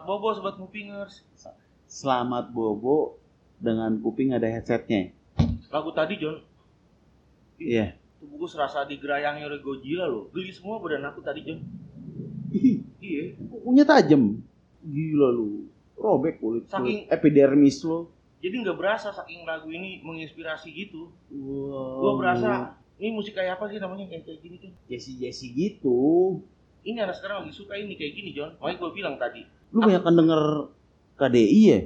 [0.00, 1.20] Selamat bobo sobat Mupingers.
[1.84, 3.20] Selamat bobo
[3.60, 5.12] dengan kuping ada headsetnya.
[5.68, 6.40] Lagu tadi John,
[7.60, 8.00] Iya.
[8.16, 10.32] tubuhku serasa digerayangi oleh Godzilla loh.
[10.32, 11.60] Geli semua badan aku tadi John.
[12.96, 13.36] Iya.
[13.44, 14.40] Kukunya tajam.
[14.80, 15.68] Gila lu.
[16.00, 18.08] Robek kulit, Saking- kulit epidermis lo.
[18.40, 21.12] Jadi nggak berasa saking lagu ini menginspirasi gitu.
[21.28, 22.00] Wow.
[22.00, 24.72] Gua berasa ini musik kayak apa sih namanya kayak kayak gini John.
[24.88, 26.40] Jesse Jesse gitu.
[26.80, 28.56] Ini anak sekarang lagi suka ini kayak gini John.
[28.56, 29.44] Makanya gue bilang tadi.
[29.70, 30.42] Lu banyak kan denger
[31.16, 31.80] KDI ya?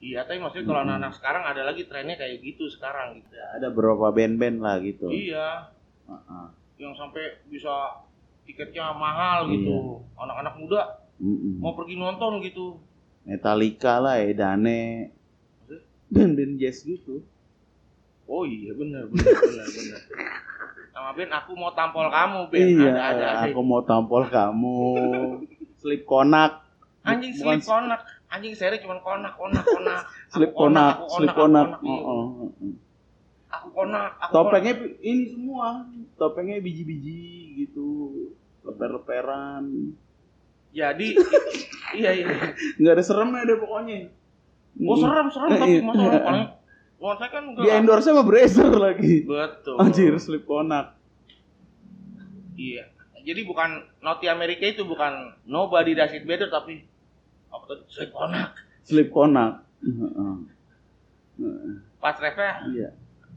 [0.00, 0.88] Iya, tapi maksudnya kalau Hmm.
[0.88, 3.36] anak-anak sekarang ada lagi trennya kayak gitu sekarang gitu.
[3.36, 5.06] Ada beberapa band-band lah gitu.
[5.06, 5.68] Iya,
[6.06, 6.46] Heeh.
[6.78, 8.00] yang sampai bisa
[8.42, 10.00] tiketnya mahal gitu.
[10.16, 10.82] Anak-anak muda
[11.16, 11.60] Mm-mm.
[11.60, 12.80] mau pergi nonton gitu.
[13.22, 15.12] Metallica lah, Edane.
[15.60, 15.84] Maksudnya?
[16.08, 17.20] Band-band jazz gitu.
[18.24, 20.00] Oh iya benar benar benar benar.
[20.90, 22.62] Sama Ben aku mau tampol kamu Ben.
[22.64, 23.50] iya, ada ada ada.
[23.50, 24.78] aku mau tampol kamu.
[25.76, 26.62] Slip konak.
[27.00, 28.00] Anjing Bukan slip konak.
[28.30, 30.00] Anjing seri cuma konak konak konak.
[30.30, 31.68] Slip konak, aku slip aku konak.
[31.80, 32.00] iya.
[32.04, 32.74] Oh, oh, oh, oh.
[33.50, 34.10] Aku konak.
[34.20, 35.88] Aku Topengnya ini semua.
[36.20, 37.88] Topengnya biji-biji gitu.
[38.62, 39.64] Leper-leperan.
[39.64, 39.98] konak.
[40.70, 41.06] Jadi
[41.98, 42.26] iya iya.
[42.78, 43.98] Nggak ada seremnya deh pokoknya.
[44.86, 45.82] Oh serem serem tapi iya.
[45.82, 46.40] masa orang
[47.00, 47.64] Wah, saya kan enggak.
[47.64, 49.24] Di endorse sama Brazer lagi.
[49.24, 49.80] Betul.
[49.80, 51.00] Anjir, slip konak.
[52.60, 52.92] Iya.
[53.24, 56.84] Jadi bukan Noti Amerika itu bukan Nobody Does It Better tapi
[57.50, 57.82] apa tadi?
[57.90, 58.50] Slip konak.
[58.82, 59.52] Slip konak.
[62.00, 62.88] Pas refnya Iya.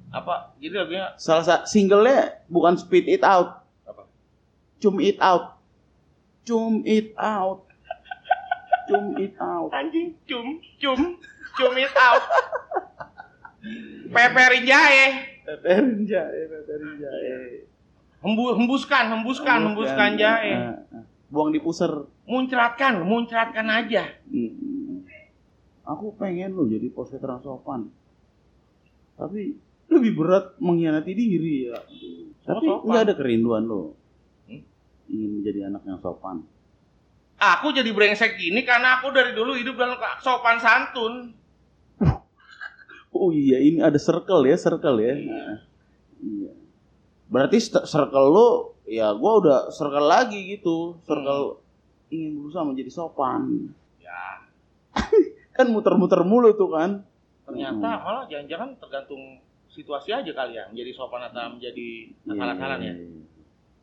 [0.10, 0.56] apa?
[0.58, 3.64] Jadi lagunya Salah satu singlenya bukan Spit It Out.
[3.84, 4.04] apa?
[4.80, 5.58] Cum It Out.
[6.44, 7.68] Cum It Out.
[8.88, 9.70] Cum It Out.
[9.72, 11.00] Anjing cum cum
[11.54, 12.24] cum it out.
[14.10, 15.06] Peperin jahe.
[15.46, 17.32] Peperin jahe, peperin jahe.
[18.20, 20.52] Hembu, hembuskan, hembuskan, hembuskan jahe.
[20.56, 21.04] Ah, ah.
[21.34, 21.90] Buang di puser.
[22.30, 24.06] Muncratkan, muncratkan aja.
[24.30, 25.02] Mm.
[25.82, 27.90] Aku pengen lo jadi post veteran sopan.
[29.18, 29.58] Tapi
[29.90, 31.82] lebih berat mengkhianati diri ya.
[32.46, 33.98] Tapi nggak ada kerinduan lo.
[34.46, 34.62] Hmm?
[35.10, 36.46] Ingin menjadi anak yang sopan.
[37.42, 41.34] Aku jadi brengsek gini karena aku dari dulu hidup dalam sopan santun.
[43.14, 45.14] Oh iya, ini ada circle ya, circle ya.
[45.14, 45.30] Iya.
[45.30, 45.58] Nah,
[46.22, 46.52] iya.
[47.30, 51.00] Berarti circle lo, ya gua udah circle lagi gitu.
[51.08, 51.60] Circle
[52.12, 53.74] ingin berusaha menjadi sopan.
[53.98, 54.44] Ya,
[55.58, 57.04] Kan muter-muter mulu tuh kan.
[57.44, 59.20] ternyata malah jangan-jangan tergantung
[59.68, 62.94] situasi aja kali ya menjadi sopan atau menjadi akal-akalan ya.
[62.96, 63.22] Iya.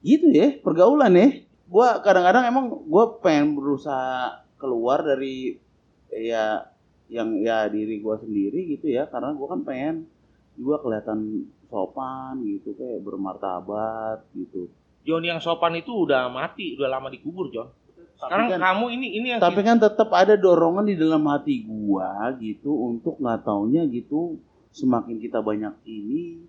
[0.01, 1.29] Gitu ya, pergaulan ya.
[1.69, 5.61] Gua kadang-kadang emang gua pengen berusaha keluar dari
[6.09, 6.73] ya
[7.13, 10.09] yang ya diri gua sendiri gitu ya, karena gua kan pengen
[10.57, 14.73] juga kelihatan sopan gitu kayak bermartabat gitu.
[15.05, 17.73] John yang sopan itu udah mati, udah lama dikubur, John.
[18.21, 21.65] Sekarang Tapi kan- kamu ini ini yang Tapi kan tetap ada dorongan di dalam hati
[21.65, 24.37] gua gitu untuk nggak taunya gitu
[24.71, 26.45] semakin kita banyak ini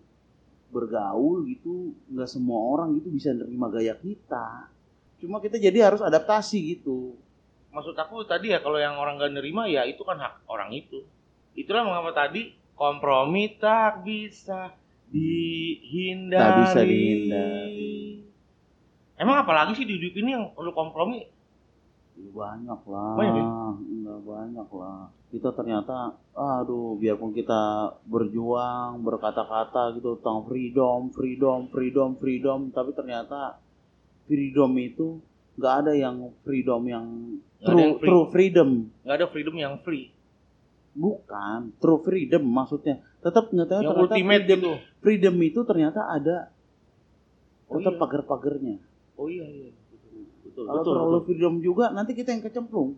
[0.67, 4.67] bergaul gitu nggak semua orang gitu bisa nerima gaya kita.
[5.23, 7.15] Cuma kita jadi harus adaptasi gitu.
[7.71, 11.07] maksud aku tadi ya kalau yang orang gak nerima ya itu kan hak orang itu.
[11.55, 14.75] Itulah mengapa tadi kompromi tak bisa
[15.07, 16.35] dihindari.
[16.35, 18.00] Tak bisa dihindari.
[19.21, 21.21] Emang apalagi sih di hidup ini yang perlu kompromi?
[22.17, 23.13] Ya, banyak lah.
[23.21, 23.45] Banyak ya?
[24.01, 24.99] Nggak banyak lah.
[25.29, 33.61] Kita ternyata, aduh, biarpun kita berjuang, berkata-kata gitu tentang freedom, freedom, freedom, freedom, tapi ternyata
[34.25, 35.21] freedom itu
[35.55, 37.05] nggak ada yang freedom yang
[37.61, 38.09] Nggak true, yang free.
[38.09, 38.69] true freedom.
[39.05, 40.05] Gak ada freedom yang free,
[40.97, 43.05] Bukan, true freedom maksudnya.
[43.21, 44.71] Tetap ternyata, yang ternyata ultimate freedom, gitu.
[44.99, 46.49] freedom itu ternyata ada
[47.71, 48.01] Oh tetap iya.
[48.03, 48.75] pagar-pagarnya.
[49.21, 49.69] Oh iya iya.
[49.93, 51.25] Betul, betul, Kalau betul, terlalu betul.
[51.29, 52.97] freedom juga, nanti kita yang kecemplung.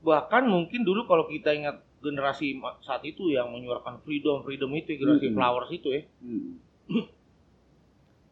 [0.00, 5.28] Bahkan mungkin dulu kalau kita ingat generasi saat itu yang menyuarakan freedom, freedom itu generasi
[5.28, 5.36] Mm-mm.
[5.36, 6.02] flowers itu ya.
[6.24, 6.56] Hmm.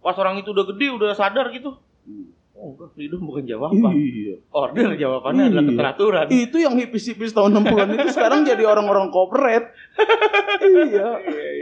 [0.00, 1.76] Pas orang itu udah gede, udah sadar gitu.
[2.08, 2.32] Hmm.
[2.56, 3.92] Oh, enggak, freedom bukan jawaban.
[3.94, 4.36] Iya.
[4.52, 5.70] Order jawabannya adalah Iya.
[5.70, 6.26] keteraturan.
[6.28, 9.70] Itu yang hipis-hipis tahun 60-an itu sekarang jadi orang-orang corporate.
[10.88, 11.08] iya.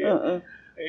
[0.07, 0.37] Heeh.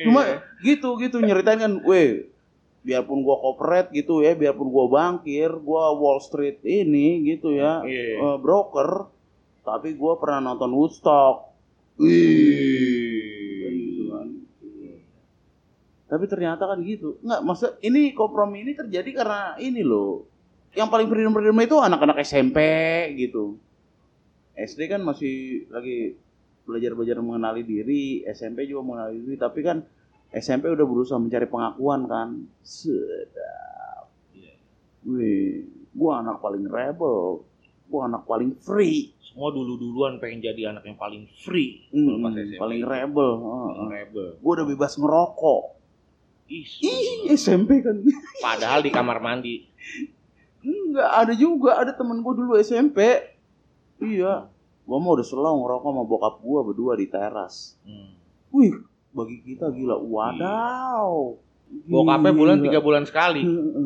[0.06, 0.22] Cuma
[0.62, 2.30] gitu gitu nyeritain kan, weh,
[2.80, 8.16] biarpun gua corporate gitu ya, biarpun gua bankir, gua Wall Street ini gitu ya, Iya.
[8.18, 9.08] eh, broker,
[9.62, 11.52] tapi gua pernah nonton Woodstock.
[12.00, 14.28] Wih, gitu kan.
[16.08, 17.20] Tapi ternyata kan gitu.
[17.20, 20.24] Enggak, maksud ini kompromi ini terjadi karena ini loh.
[20.72, 22.58] Yang paling freedom-freedom itu anak-anak SMP
[23.20, 23.60] gitu.
[24.56, 26.16] SD kan masih lagi
[26.64, 29.82] belajar-belajar mengenali diri, SMP juga mengenali diri, tapi kan
[30.30, 32.28] SMP udah berusaha mencari pengakuan kan.
[32.62, 34.06] Sedap.
[35.02, 37.42] Wih, gua anak paling rebel.
[37.90, 39.10] Gua anak paling free.
[39.18, 41.86] Semua dulu-duluan pengen jadi anak yang paling free.
[41.90, 42.58] Hmm, pas SMP.
[42.62, 43.30] paling rebel.
[43.42, 44.28] Paling rebel.
[44.38, 45.64] Gua udah bebas ngerokok.
[46.50, 47.98] Ih, Ih, SMP kan.
[48.44, 49.66] padahal di kamar mandi.
[50.62, 53.02] Enggak, ada juga ada temen gua dulu SMP.
[53.98, 54.46] Iya.
[54.86, 57.74] Gua mau udah selalu ngerokok sama bokap gua berdua di teras.
[57.82, 58.14] Hmm.
[58.50, 58.74] Wih,
[59.10, 59.98] bagi kita gila.
[59.98, 61.36] Wadaw.
[61.86, 63.42] Bokapnya bulan tiga bulan sekali.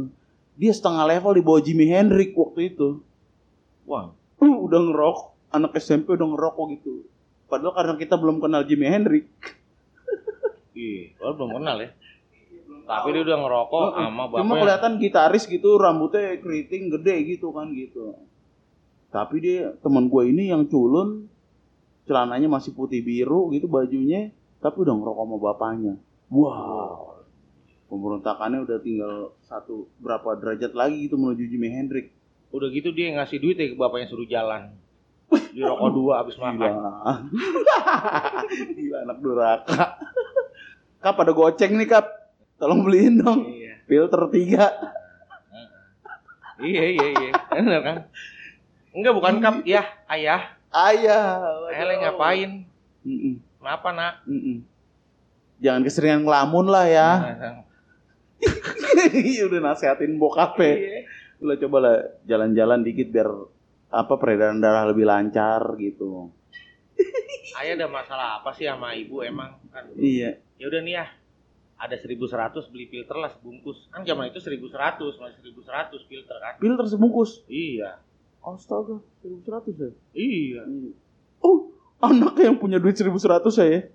[0.61, 3.03] Dia setengah level di bawah Jimi Hendrix waktu itu.
[3.85, 5.26] Wah, Uh, udah ngerokok.
[5.55, 7.06] Anak SMP udah ngerokok gitu.
[7.47, 9.25] Padahal karena kita belum kenal Jimi Hendrix.
[10.76, 11.91] iya, belum kenal ya.
[12.85, 14.05] Tapi dia udah ngerokok Heeh.
[14.05, 14.61] sama Cuma bapaknya.
[14.61, 18.19] kelihatan gitaris gitu, rambutnya keriting gede gitu kan gitu.
[19.09, 21.25] Tapi dia teman gue ini yang culun,
[22.05, 25.94] celananya masih putih biru gitu bajunya, tapi udah ngerokok sama bapaknya.
[26.32, 27.20] Wow.
[27.93, 32.08] Pemberontakannya udah tinggal satu berapa derajat lagi gitu menuju Jimi Hendrix.
[32.49, 34.72] Udah gitu dia ngasih duit ya ke bapaknya suruh jalan.
[35.28, 36.49] Di rokok dua abis Gila.
[36.49, 36.72] makan.
[38.72, 40.00] Gila anak duraka.
[41.05, 42.08] Kap ada goceng nih kap.
[42.56, 43.44] Tolong beliin dong.
[43.44, 43.84] Iya.
[43.84, 44.72] Filter tiga.
[46.56, 47.31] Iya iya iya.
[47.52, 47.96] Bener kan?
[48.96, 50.56] Enggak bukan kap ya, ayah.
[50.72, 51.69] Ayah.
[51.69, 52.64] Ayah ngapain?
[53.05, 54.14] Mm-mm, Kenapa nak?
[55.56, 57.11] Jangan keseringan ngelamun lah ya.
[57.16, 57.64] Nah,
[59.49, 60.76] Udah nasehatin bokapnya.
[60.76, 61.00] Iya.
[61.40, 61.96] Lo coba lah
[62.28, 63.32] jalan-jalan dikit biar
[63.88, 66.28] apa peredaran darah lebih lancar gitu.
[67.56, 69.88] Ayah ada masalah apa sih sama ibu emang kan?
[69.96, 70.44] Iya.
[70.61, 71.08] Ya udah nih ya.
[71.81, 73.88] Ada 1100 beli filter lah sebungkus.
[73.88, 74.76] Kan zaman itu 1100,
[75.16, 76.61] masih 1100 filter kan?
[76.61, 77.40] Filter sebungkus.
[77.49, 77.96] Iya.
[78.44, 79.90] Astaga, 1100 ya.
[80.12, 80.62] Iya.
[80.69, 80.93] Oh,
[82.02, 83.87] anak yang punya duit 1100 ya.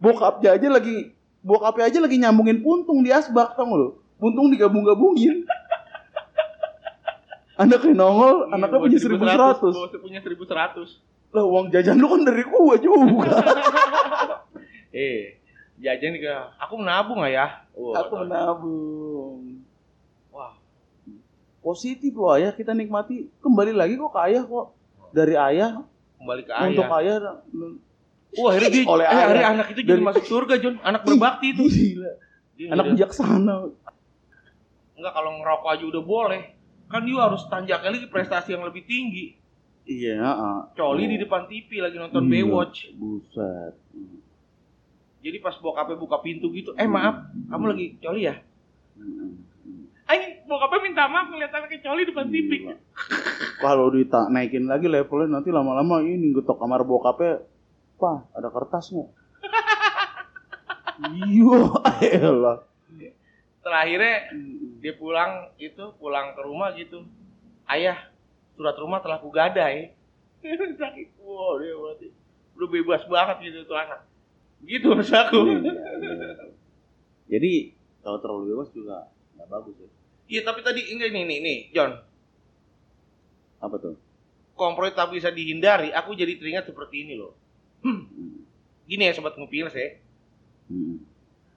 [0.00, 1.12] Bokapnya aja lagi
[1.44, 3.88] bokapnya aja lagi nyambungin puntung di asbak tau lo?
[4.20, 5.44] Puntung digabung-gabungin.
[7.60, 9.60] Anaknya nongol, Iya, anaknya punya 1100.
[9.60, 9.76] 1100.
[9.76, 11.36] Bawa punya 1100.
[11.36, 13.32] Lah uang jajan lu kan dari gua juga.
[14.90, 15.38] Eh,
[15.78, 17.62] jajan ke aku menabung nggak ya?
[17.78, 19.62] Wah, Aku menabung.
[20.34, 20.58] Wah,
[21.62, 23.30] Positif loh ayah kita nikmati.
[23.38, 24.74] Kembali lagi kok ke ayah kok.
[25.14, 25.86] Dari ayah
[26.20, 27.16] kembali ke untuk ayah.
[27.16, 27.34] ayah.
[28.32, 29.24] Wah, akhirnya dia, Oleh eh, ayah.
[29.24, 30.76] akhirnya anak itu jadi Dari- masuk surga, John.
[30.80, 31.64] Anak berbakti itu.
[31.66, 32.12] Gila.
[32.54, 33.54] Dia Anak udah- bijaksana.
[34.94, 36.42] Enggak kalau ngerokok aja udah boleh.
[36.86, 39.34] Kan dia harus tanjaknya lagi prestasi yang lebih tinggi.
[39.82, 40.56] Iya, heeh.
[40.76, 41.08] Coli Oh.
[41.08, 42.30] di depan TV lagi nonton Gila.
[42.30, 42.78] Baywatch.
[42.92, 43.74] Buset.
[45.20, 48.40] Jadi pas bokapnya buka pintu gitu, eh maaf, kamu lagi coli ya?
[48.94, 49.49] Mm-mm.
[50.10, 52.50] Ayo, bokapnya minta maaf ngeliat anaknya coli depan TV.
[52.66, 52.74] Gila.
[53.62, 57.46] Kalau dita naikin lagi levelnya nanti lama-lama ini getok kamar bokapnya,
[57.94, 59.10] Pak, ada kertas nggak?
[61.00, 61.64] Iya,
[62.28, 62.60] elah.
[63.64, 64.36] Terakhirnya
[64.84, 67.04] dia pulang itu pulang ke rumah gitu
[67.68, 67.96] ayah
[68.56, 69.92] surat rumah telah kugadai
[70.80, 72.08] sakit wow dia berarti
[72.56, 74.00] udah bebas banget gitu tuh anak
[74.64, 75.60] gitu maksud aku Iya,
[76.00, 76.48] iya.
[77.28, 77.52] Jadi
[78.00, 79.88] kalau terlalu bebas juga nggak bagus ya.
[80.30, 81.92] Iya tapi tadi enggak nih nih nih John
[83.58, 83.98] Apa tuh?
[84.54, 87.34] kompromi tak bisa dihindari aku jadi teringat seperti ini loh
[87.80, 88.06] Hmm.
[88.84, 89.98] gini ya sobat ngupil saya
[90.66, 91.02] Hmm.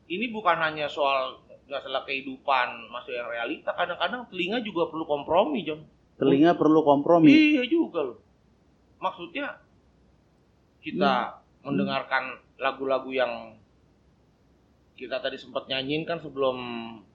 [0.07, 5.83] ini bukan hanya soal masalah kehidupan masuk yang realita kadang-kadang telinga juga perlu kompromi John
[6.13, 7.25] Telinga perlu kompromi.
[7.27, 8.21] Iya juga loh.
[8.97, 9.57] Maksudnya
[10.79, 11.41] kita Hmm.
[11.65, 12.23] mendengarkan
[12.55, 13.57] lagu-lagu yang
[14.93, 16.57] kita tadi sempat nyanyiin kan sebelum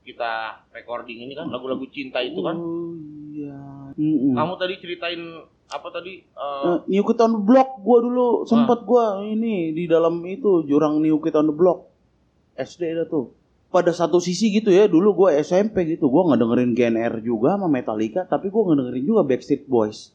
[0.02, 2.54] kita recording ini kan lagu-lagu cinta itu kan.
[2.54, 2.92] Oh
[3.30, 3.58] iya.
[3.94, 4.35] Mm-mm.
[4.35, 5.20] Kamu tadi ceritain
[5.68, 6.23] apa tadi?
[6.23, 10.64] eh, Eh, New Kid on the Block gua dulu sempet gua ini di dalam itu
[10.64, 11.87] jurang New Kid on the Block
[12.56, 13.30] SD dah tuh
[13.68, 17.68] pada satu sisi gitu ya dulu gua SMP gitu gua nggak dengerin GNR juga sama
[17.68, 20.11] Metallica tapi gua nggak dengerin juga Backstreet Boys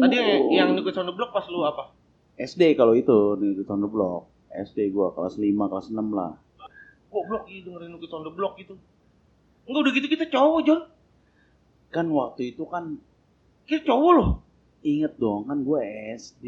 [0.00, 0.14] tadi
[0.50, 1.92] yang, New Kids on the Block pas lu apa?
[2.34, 6.32] SD kalau itu New Kid on the Block SD gua kelas 5 kelas 6 lah
[7.08, 8.74] Goblok iya dengerin New Kids on the Block gitu.
[9.64, 10.82] Enggak udah gitu kita cowok John.
[11.88, 12.98] kan waktu itu kan
[13.64, 14.30] Kita cowok loh.
[14.82, 15.80] inget dong kan gua
[16.12, 16.44] SD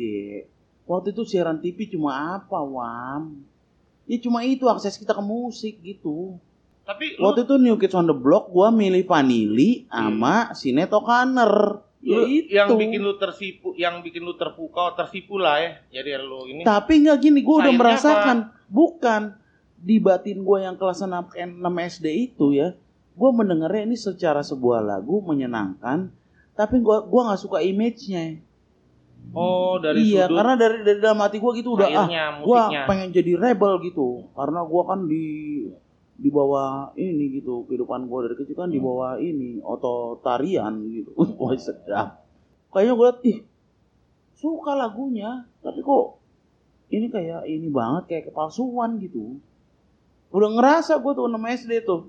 [0.84, 3.46] waktu itu siaran TV cuma apa Wam
[4.04, 6.36] ya cuma itu akses kita ke musik gitu
[6.82, 11.82] Tapi lu, Waktu itu New Kids on the Block gua milih Vanilli sama Sinead O'Connor.
[12.06, 12.54] Ya lu- itu.
[12.54, 15.70] yang bikin lu tersipu, yang bikin lu terpukau, tersipu lah ya.
[15.90, 18.36] Jadi lu ini Tapi nggak gini, gua udah merasakan
[18.70, 19.34] bukan
[19.74, 22.78] di batin gua yang kelas 6, 6 SD itu ya.
[23.18, 26.14] Gua mendengarnya ini secara sebuah lagu menyenangkan,
[26.54, 28.38] tapi gua gua nggak suka image-nya.
[29.34, 32.62] Oh, dari iya, sudut karena dari dari dalam hati gua gitu udah ah, akhirnya gua
[32.70, 32.82] musiknya.
[32.86, 34.30] pengen jadi rebel gitu.
[34.30, 35.26] Karena gua kan di
[36.16, 38.86] di bawah ini gitu kehidupan gue dari kecil kan di Hmm.
[38.86, 42.24] bawah ini ototarian gitu wah sedap
[42.70, 43.38] kayaknya gue liat ih
[44.32, 45.30] suka lagunya
[45.60, 46.20] tapi kok
[46.88, 49.36] ini kayak ini banget kayak kepalsuan gitu
[50.28, 52.02] udah ngerasa gue tuh 6 SD tuh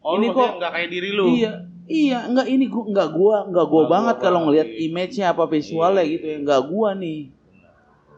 [0.00, 1.32] Oh, Ini kok nggak kayak diri lu.
[1.32, 4.78] iya iya enggak ini gua enggak gua enggak gua Nggak banget kalau ngelihat iya.
[4.84, 6.38] image-nya apa visualnya Iya, gitu ya iya.
[6.44, 7.20] enggak gua nih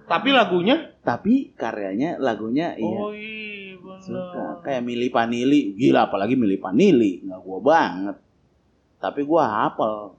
[0.04, 3.45] Tapi lagunya tapi karyanya lagunya iya Oh iya benar.
[4.06, 4.44] Suka.
[4.62, 8.16] Kayak Mili Vanilli gila apalagi Mili Vanilli nggak gua banget.
[9.02, 10.14] Tapi gua hafal.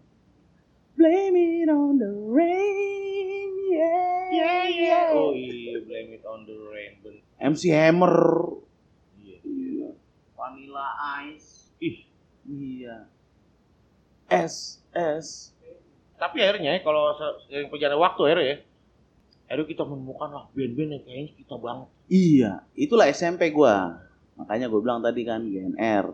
[0.97, 3.51] Blame it on the rain.
[3.71, 5.07] Yeah Yeah, yeah.
[5.15, 6.99] Oh iya, blame it on the rain.
[6.99, 8.15] Ben- MC Hammer.
[9.15, 9.37] Iya.
[9.45, 9.89] iya.
[10.35, 10.87] Vanilla
[11.31, 11.71] Ice.
[11.79, 12.03] Ih,
[12.43, 13.07] iya.
[14.27, 15.55] S S.
[16.17, 18.57] Tapi akhirnya ya, kalau se- seiring perjalanan waktu akhirnya ya,
[19.47, 21.87] akhirnya kita menemukan lah band-band yang kayaknya kita banget.
[22.11, 24.03] Iya, itulah SMP gua.
[24.35, 26.05] Makanya gue bilang tadi kan GNR.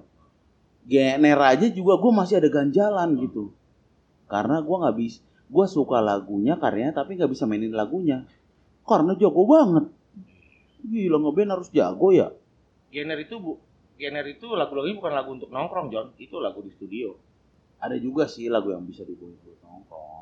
[0.86, 3.50] GNR aja juga gue masih ada ganjalan gitu.
[4.30, 8.24] Karena gua nggak bisa, gua suka lagunya karyanya tapi nggak bisa mainin lagunya.
[8.86, 9.86] Karena jago banget.
[10.86, 12.30] Gila ngeband harus jago ya.
[12.94, 13.58] Genre itu bu,
[13.98, 17.18] genre itu lagu-lagunya bukan lagu untuk nongkrong John, itu lagu di studio.
[17.82, 20.14] Ada juga sih lagu yang bisa dibuat buat nongkrong.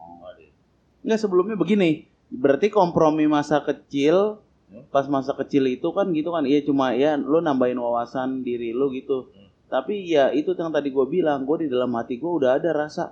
[1.01, 2.10] Nggak sebelumnya begini.
[2.31, 4.39] Berarti kompromi masa kecil
[4.71, 4.87] Hmm.
[4.87, 8.87] pas masa kecil itu kan gitu kan iya cuma ya lu nambahin wawasan diri lu
[8.89, 9.51] gitu Hmm.
[9.67, 13.11] tapi ya itu yang tadi gue bilang gue di dalam hati gue udah ada rasa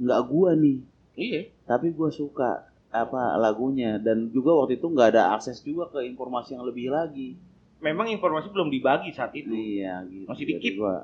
[0.00, 0.78] nggak gue nih
[1.12, 1.40] Iya.
[1.68, 6.56] tapi gue suka apa lagunya dan juga waktu itu nggak ada akses juga ke informasi
[6.56, 7.36] yang lebih lagi
[7.78, 9.52] Memang informasi belum dibagi saat itu.
[9.52, 10.72] iya gitu Masih dikit.
[10.72, 10.94] gue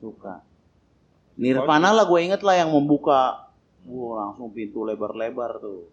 [0.00, 0.40] suka
[1.36, 3.52] Nirvana lah gue inget lah yang membuka
[3.84, 5.92] Wah langsung pintu lebar-lebar tuh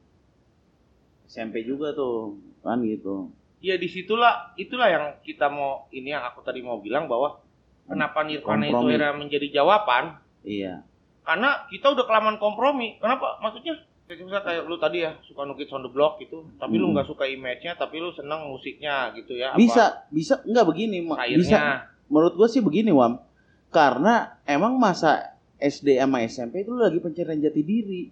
[1.33, 6.43] SMP juga tuh kan gitu Ya di situlah, itulah yang kita mau ini yang aku
[6.43, 7.39] tadi mau bilang bahwa
[7.87, 10.83] kenapa Nirvana itu akhirnya menjadi jawaban iya
[11.23, 12.99] karena kita udah kelamaan kompromi.
[12.99, 13.39] Kenapa?
[13.39, 16.91] Maksudnya kayak misalnya kayak lu tadi ya suka nukis on the block gitu, tapi lu
[16.91, 16.99] Hmm.
[16.99, 19.55] nggak suka image-nya, tapi lu seneng musiknya gitu ya.
[19.55, 21.57] apa bisa bisa nggak begini Akhirnya bisa
[22.11, 23.23] menurut gue sih begini Wam
[23.71, 28.11] karena emang masa SD sama SMP itu lagi pencarian jati diri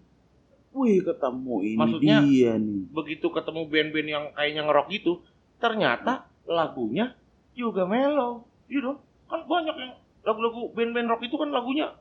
[0.73, 5.11] wih ketemu ini Maksudnya- dia nih begitu ketemu band-band yang kayaknya ngerok gitu,
[5.57, 6.13] ternyata
[6.43, 7.13] lagunya
[7.51, 8.47] juga mellow.
[8.65, 11.91] Iya dong, kan banyak yang lagu-lagu band-band rock itu kan lagunya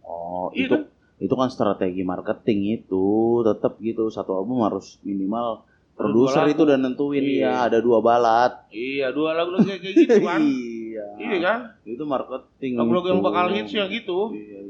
[0.00, 0.82] oh Iya itu kan?
[1.18, 3.04] itu kan strategi marketing itu
[3.42, 6.50] tetap gitu satu album harus minimal produser lagu.
[6.50, 7.42] itu udah nentuin Iya.
[7.44, 10.40] ya ada dua balat Iya, dua lagu-lagu kayak kayak gitu kan.
[10.48, 11.58] iya iya kan?
[11.84, 14.32] itu marketing Lagu-lagu yang bakal hits ya gitu.
[14.32, 14.60] iya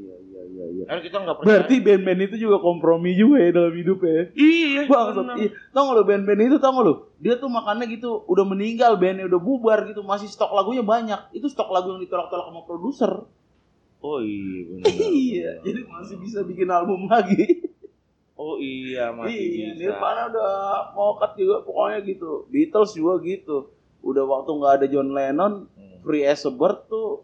[0.72, 0.84] iya iya iya, iya.
[0.88, 1.48] Karena kita nggak percaya.
[1.52, 5.14] berarti band-band itu juga kompromi juga ya dalam hidup ya iya, Bangsat.
[5.20, 5.36] benar.
[5.36, 5.50] Iya.
[5.70, 6.94] Tau gak lo band-band itu tau gak lo?
[7.20, 11.20] Dia tuh makannya gitu udah meninggal bandnya udah bubar gitu masih stok lagunya banyak.
[11.36, 13.12] Itu stok lagu yang ditolak-tolak sama produser.
[14.02, 14.86] Oh iya, benar.
[15.30, 17.70] iya, jadi masih bisa bikin album lagi.
[18.34, 19.94] Oh iya, masih iya, bisa.
[19.94, 20.50] Nirvana udah
[20.98, 22.50] mau cut juga pokoknya gitu.
[22.50, 23.70] Beatles juga gitu.
[24.02, 26.02] Udah waktu nggak ada John Lennon, Hmm.
[26.02, 27.22] Free as a Bird tuh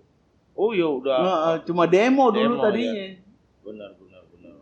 [0.58, 1.18] Oh iya udah.
[1.22, 3.14] nah, cuma demo dulu Demo, tadinya.
[3.60, 4.54] Benar, benar, benar.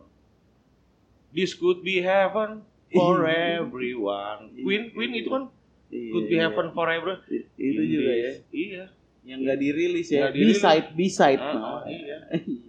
[1.29, 3.59] This could be heaven for Iya.
[3.63, 4.51] everyone.
[4.53, 4.63] Iya.
[4.63, 5.43] Queen, Queen itu kan
[5.87, 6.43] Iya, could be iya.
[6.47, 7.21] heaven for everyone.
[7.55, 8.31] Itu In juga ya.
[8.49, 8.83] Iya.
[9.27, 10.31] Yang nggak dirilis ya.
[10.31, 11.39] B-side, B-side.
[11.39, 12.17] Ah, ah, iya.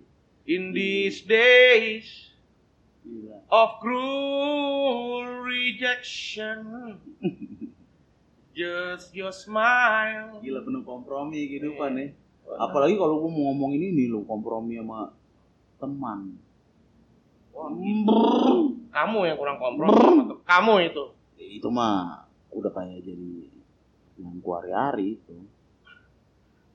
[0.54, 2.32] In these days
[3.04, 3.37] Gila.
[3.47, 6.97] of cruel rejection,
[8.56, 10.40] just your smile.
[10.40, 12.04] Gila penuh kompromi kehidupan Iya.
[12.11, 12.56] ya.
[12.58, 15.12] Apalagi kalau gue mau ngomongin ini loh kompromi sama
[15.78, 16.37] teman.
[17.54, 17.70] Wah.
[18.88, 20.35] Kamu yang kurang kompromi.
[20.42, 21.04] Kamu itu.
[21.38, 23.50] Itu mah udah kayak jadi
[24.18, 25.37] yang gua hari-hari itu.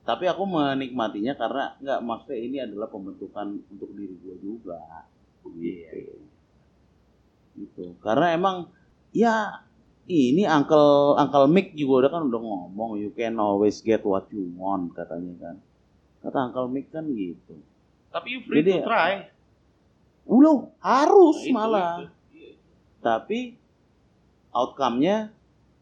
[0.04, 5.08] Tapi aku menikmatinya karena nggak maksudnya ini adalah pembentukan untuk diri gue juga.
[5.48, 6.20] Gitu.
[7.56, 7.84] Gitu.
[8.04, 8.68] Karena emang
[9.16, 9.64] ya
[10.04, 14.52] ini Uncle Uncle Mick juga udah kan udah ngomong you can always get what you
[14.60, 15.56] want katanya kan.
[16.20, 17.56] Kata Uncle Mick kan gitu.
[18.14, 19.26] Tapi you free Jadi- to try.
[20.24, 21.92] Udah harus Nah, itu, malah.
[21.98, 22.06] itu.
[22.32, 22.52] Iya.
[23.02, 23.38] Tapi
[24.50, 25.34] outcome-nya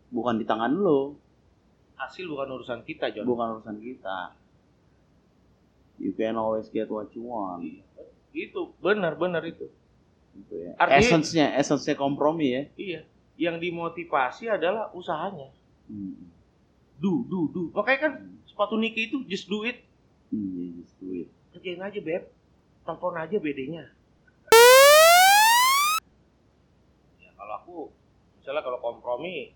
[0.08, 1.20] bukan di tangan lo,
[1.94, 3.28] Hasil bukan urusan kita, John.
[3.28, 4.34] bukan urusan kita.
[6.00, 7.62] You can always get what you want.
[8.32, 9.70] Itu benar-benar itu.
[10.34, 10.72] Gitu ya.
[10.74, 12.62] Artinya- Essence-nya, essence-nya kompromi ya.
[12.74, 13.00] Iya.
[13.38, 15.52] Yang dimotivasi adalah usahanya.
[15.86, 16.26] Hmm.
[16.96, 17.62] Do, do, do.
[17.70, 18.12] Makanya kan
[18.42, 19.84] sepatu Nike itu just do it.
[20.32, 21.28] Iya, just do it.
[21.52, 22.22] Kerjain aja, Beb.
[22.82, 23.84] Telepon aja BD-nya.
[27.22, 27.76] Ya, kalau aku,
[28.40, 29.52] misalnya kalau kompromi,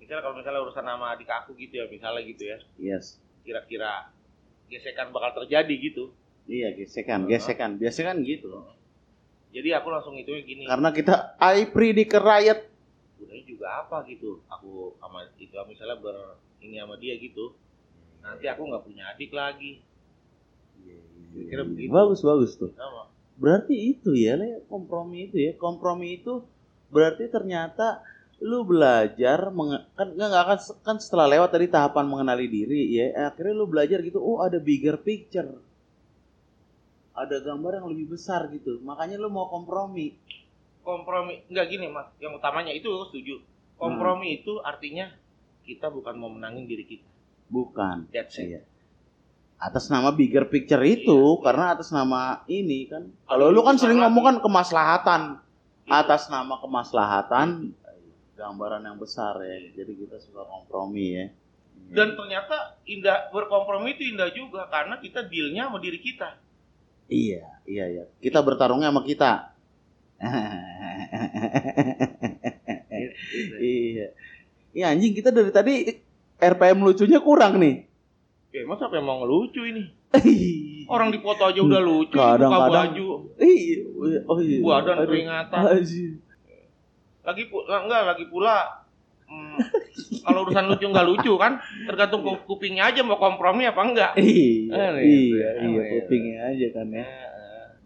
[0.00, 3.20] misalnya kalau misalnya urusan sama adik aku gitu ya, misalnya gitu ya, Yes.
[3.44, 4.14] kira-kira
[4.70, 6.14] gesekan bakal terjadi gitu.
[6.48, 7.76] Iya, gesekan, gesekan.
[7.76, 8.48] Biasanya kan gitu.
[9.52, 10.64] Jadi aku langsung itu gini.
[10.64, 12.60] Karena kita I predict riot.
[13.20, 14.40] Gunanya juga apa gitu?
[14.48, 17.52] Aku sama itu misalnya ber ini sama dia gitu.
[18.24, 19.84] Nanti aku nggak punya adik lagi.
[21.32, 21.88] Begitu.
[21.88, 22.70] Bagus, bagus tuh.
[22.76, 23.08] Sama.
[23.40, 25.52] Berarti itu ya, Le, kompromi itu ya.
[25.56, 26.44] Kompromi itu
[26.92, 28.04] berarti ternyata
[28.42, 29.48] lu belajar
[29.94, 34.18] kan nggak akan kan setelah lewat tadi tahapan mengenali diri ya akhirnya lu belajar gitu
[34.18, 35.62] oh ada bigger picture
[37.14, 40.18] ada gambar yang lebih besar gitu makanya lu mau kompromi
[40.82, 42.10] Kompromi nggak gini mas.
[42.18, 43.38] Yang utamanya itu aku setuju.
[43.78, 45.10] Kompromi itu artinya
[45.62, 47.06] kita bukan mau menangin diri kita.
[47.52, 48.58] bukan That's it.
[48.58, 48.60] Iya.
[49.62, 51.42] Atas nama bigger picture itu Iya, iya.
[51.46, 53.06] karena atas nama ini kan.
[53.30, 55.38] Kalau lu kan sering ngomong kan kemaslahatan.
[55.86, 57.70] Atas nama kemaslahatan
[58.34, 59.70] gambaran yang besar ya.
[59.78, 61.26] Jadi kita suka kompromi ya.
[61.92, 66.42] Dan ternyata indah berkompromi itu indah juga karena kita dealnya sama diri kita.
[67.12, 68.04] iya iya iya.
[68.18, 69.54] Kita bertarungnya sama kita.
[73.62, 74.14] Iya.
[74.72, 74.84] Iya.
[74.94, 75.74] Anjing kita dari tadi
[76.38, 77.91] RPM lucunya kurang nih
[78.52, 79.88] Ya masa apa yang mau ngelucu ini?
[80.84, 82.92] Orang di foto aja udah lucu, buka Kadang-kadang.
[82.92, 83.76] baju, Iya,
[84.22, 84.58] oh iya.
[84.60, 85.60] badan keringatan.
[87.22, 88.84] Lagi pu- enggak lagi pula
[89.24, 89.56] hmm,
[90.20, 94.12] kalau urusan lucu nggak lucu kan tergantung ku- kupingnya aja mau kompromi apa enggak.
[94.18, 95.82] Iya, Ah, iya, iya, iya, iya.
[95.96, 97.06] kupingnya aja kan ya.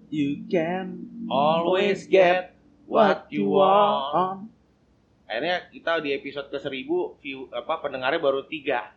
[0.09, 4.51] You can Always get what you want.
[5.27, 6.87] Akhirnya kita di episode ke 1000
[7.19, 8.96] view apa pendengarnya baru tiga.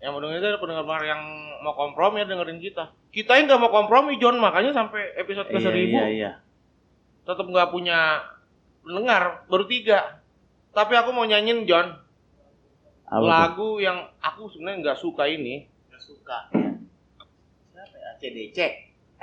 [0.00, 1.20] Yang mau dengerin itu ada pendengar yang
[1.60, 2.88] mau kompromi ya dengerin kita.
[3.12, 6.30] Kita yang nggak mau kompromi John makanya sampai episode ke Iya, 1000 iya, iya.
[7.28, 8.24] tetap nggak punya
[8.80, 10.24] pendengar baru tiga.
[10.72, 11.98] Tapi aku mau nyanyiin John
[13.10, 15.68] Apa lagu yang aku sebenarnya nggak suka ini.
[15.92, 16.38] Nggak suka.
[17.74, 18.08] Siapa ya?
[18.16, 18.58] ACDC.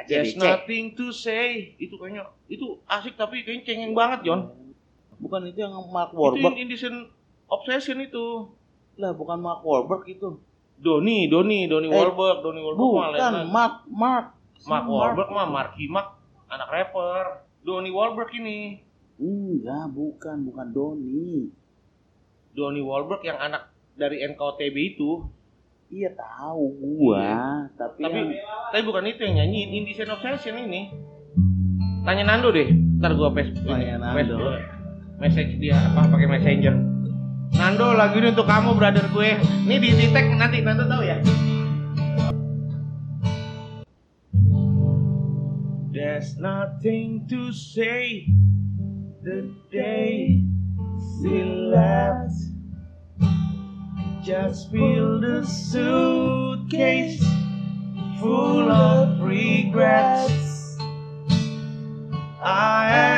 [0.05, 0.43] There's ACDC.
[0.45, 1.73] nothing to say.
[1.81, 4.53] Itu kayaknya itu asik tapi kayaknya cengeng banget John.
[5.17, 6.53] Bukan itu yang Mark Itu Wahlberg.
[6.61, 7.09] Indecent
[7.49, 8.53] Obsession itu.
[9.01, 10.37] Lah, bukan Mark Wahlberg itu.
[10.77, 13.49] Doni, Doni, Doni Eh, Wahlberg, Doni Wahlberg mah Bukan lagi.
[13.49, 14.25] Mark, Mark.
[14.65, 17.23] Mark Wahlberg mah Marky Mark, anak rapper.
[17.65, 18.79] Doni Wahlberg ini.
[19.17, 21.49] Enggak, bukan, bukan Doni.
[22.53, 25.25] Doni Wahlberg yang anak dari NKTB itu.
[25.87, 28.29] Iya tahu gua, tapi, Tapi yang
[28.75, 30.91] tapi bukan itu yang nyanyiin Indecent Obsession ini.
[32.03, 32.67] Tanya Nando deh.
[32.99, 34.35] Ntar gua pes Tanya Nando.
[35.17, 36.75] message dia apa pakai messenger.
[37.55, 39.39] Nando lagu ini untuk kamu brother gue.
[39.39, 41.17] Ini di, tag nanti Nando tahu ya.
[45.95, 48.27] There's nothing to say.
[49.23, 50.43] The day
[51.19, 52.35] still left.
[54.23, 57.23] Just fill the suitcase
[58.19, 60.77] full of regrets.
[62.43, 63.16] I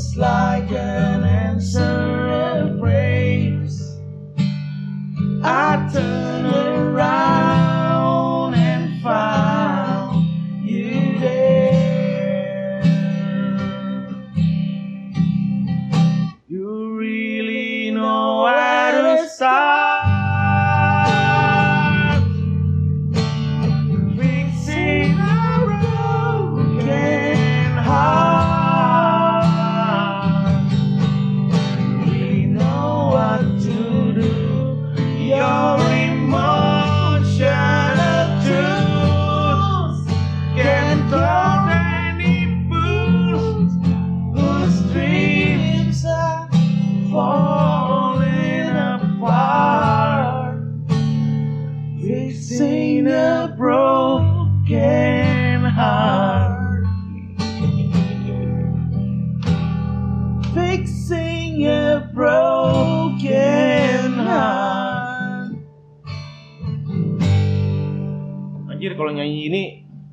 [0.00, 1.99] Just like an answer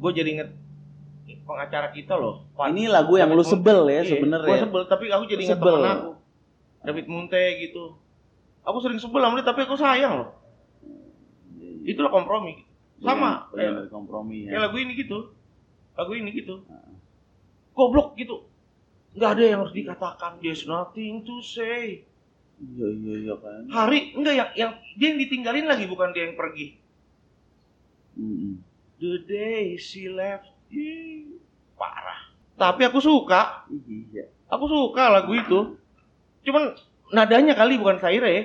[0.08, 0.50] gue jadi inget
[1.44, 2.48] pengacara kita loh.
[2.56, 2.72] Pak.
[2.72, 3.92] ini lagu yang lu David sebel Munte.
[3.92, 4.48] ya Iya, sebenarnya.
[4.48, 5.76] Gua sebel tapi aku jadi inget Sebel.
[5.76, 6.12] temen aku.
[6.84, 7.84] David Munte gitu.
[8.64, 10.30] Aku sering sebel sama dia tapi aku sayang loh.
[11.84, 12.68] Itulah kompromi.
[13.00, 13.48] Sama.
[13.48, 14.64] Bagian Kayak, dari kompromi kayak ya.
[14.68, 15.18] lagu ini gitu.
[15.96, 16.56] Lagu ini gitu.
[17.72, 18.44] Goblok gitu.
[19.16, 20.32] Nggak ada yang harus dikatakan.
[20.44, 22.04] There's nothing to say.
[22.60, 23.72] Iya iya iya kan.
[23.72, 26.76] Hari enggak yang yang dia yang ditinggalin lagi bukan dia yang pergi.
[28.18, 28.67] Mm-mm.
[28.98, 30.50] The day she left.
[30.68, 31.38] Ih,
[31.74, 32.34] parah.
[32.58, 33.64] Tapi aku suka.
[33.70, 34.26] Iya.
[34.50, 35.78] Aku suka lagu itu.
[36.42, 36.74] Cuman
[37.10, 38.44] nadanya kali bukan Saire ya.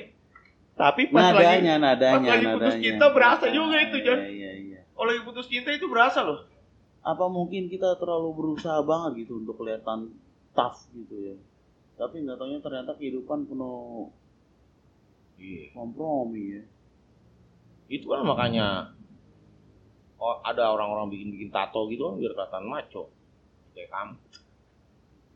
[0.72, 2.84] Tapi pas lagi Nadanya nadanya pas lagi putus nadanya.
[2.84, 4.18] cinta berasa juga itu, Jon.
[4.18, 4.80] Iya iya iya.
[4.92, 6.48] kalau lagi putus cinta itu berasa loh.
[7.02, 10.12] Apa mungkin kita terlalu berusaha banget gitu untuk kelihatan
[10.52, 11.36] tough gitu ya.
[11.96, 14.08] Tapi nggak taunya ternyata kehidupan penuh
[15.36, 15.74] Iya.
[15.74, 16.62] kompromi ya.
[17.88, 18.96] Itu kan makanya
[20.22, 23.10] oh, ada orang-orang bikin-bikin tato gitu kan biar kelihatan maco.
[23.74, 24.14] Kayak kamu.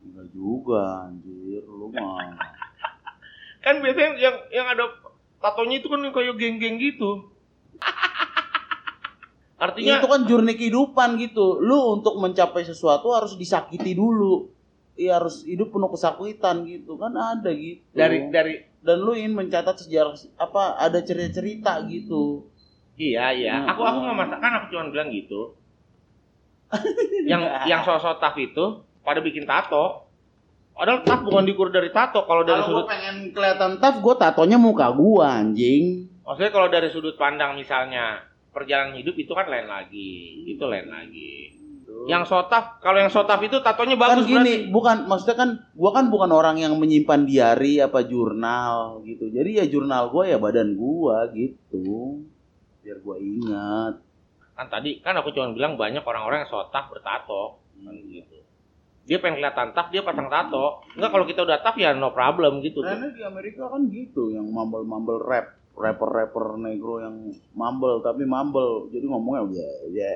[0.06, 2.38] Enggak juga anjir, lu mah.
[3.66, 4.86] Kan biasanya yang yang ada
[5.42, 7.26] tatonya itu kan kayak geng-geng gitu.
[9.66, 11.58] Artinya itu kan journey kehidupan gitu.
[11.58, 14.54] Lu untuk mencapai sesuatu harus disakiti dulu.
[14.94, 17.84] Iya harus hidup penuh kesakitan gitu kan ada gitu.
[17.90, 22.46] dari dari dan lu ingin mencatat sejarah apa ada cerita-cerita gitu.
[22.96, 23.54] Iya iya.
[23.62, 25.54] Nah, Aku aku nggak masak kan aku cuma bilang gitu.
[27.30, 30.08] yang yang sosok taf itu pada bikin tato.
[30.76, 32.26] Padahal taf bukan diukur dari tato.
[32.28, 36.10] Kalau dari Kalau sudut pengen kelihatan tough, gua tatonya muka gua anjing.
[36.26, 41.54] Maksudnya kalau dari sudut pandang misalnya perjalanan hidup itu kan lain lagi, itu lain lagi.
[42.06, 46.12] Yang sotaf, kalau yang sotaf itu tatonya kan bagus gini, bukan maksudnya kan gua kan
[46.12, 49.32] bukan orang yang menyimpan diary apa jurnal gitu.
[49.32, 52.20] Jadi ya jurnal gua ya badan gua gitu.
[52.86, 53.98] Biar gua ingat.
[54.54, 58.46] Kan tadi kan aku cuma bilang banyak orang-orang yang sotaf bertato, kan gitu.
[59.10, 60.86] Dia pengen kelihatan taf, dia pasang tato.
[60.94, 62.82] Enggak kalau kita udah taf ya no problem gitu.
[62.82, 62.86] tuh.
[62.86, 69.06] Karena di Amerika kan gitu, yang mumble-mumble rap, rapper-rapper negro yang mumble tapi mumble, jadi
[69.10, 70.10] ngomongnya ya ya